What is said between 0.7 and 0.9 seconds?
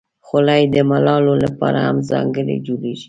د